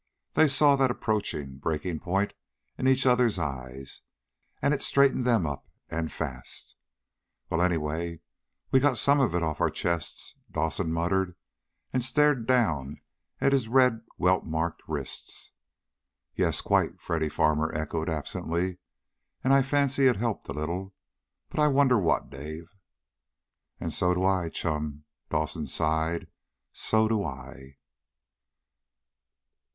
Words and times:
They 0.33 0.47
saw 0.47 0.75
that 0.77 0.89
approaching 0.89 1.59
breaking 1.59 1.99
point 1.99 2.33
in 2.75 2.87
each 2.87 3.05
other's 3.05 3.37
eyes. 3.37 4.01
And 4.59 4.73
it 4.73 4.81
straightened 4.81 5.25
them 5.25 5.45
up, 5.45 5.67
and 5.91 6.11
fast. 6.11 6.75
"Well, 7.51 7.61
anyway, 7.61 8.21
we 8.71 8.79
got 8.79 8.97
some 8.97 9.19
of 9.19 9.35
it 9.35 9.43
off 9.43 9.61
our 9.61 9.69
chests," 9.69 10.33
Dawson 10.49 10.91
muttered, 10.91 11.35
and 11.93 12.03
stared 12.03 12.47
down 12.47 12.99
at 13.39 13.53
his 13.53 13.67
red 13.67 14.01
welt 14.17 14.43
marked 14.43 14.81
wrists. 14.87 15.51
"Yes, 16.33 16.61
quite," 16.61 16.99
Freddy 16.99 17.29
Farmer 17.29 17.71
echoed 17.71 18.09
absently. 18.09 18.79
"And 19.43 19.53
I 19.53 19.61
fancy 19.61 20.07
it 20.07 20.15
helped 20.15 20.49
a 20.49 20.51
little. 20.53 20.95
But 21.47 21.59
I 21.59 21.67
wonder 21.67 21.99
what, 21.99 22.31
Dave?" 22.31 22.73
"And 23.79 23.93
so 23.93 24.15
do 24.15 24.23
I, 24.25 24.49
chum," 24.49 25.03
Dawson 25.29 25.67
sighed. 25.67 26.25
"So 26.73 27.07
do 27.07 27.23
I!" 27.23 27.77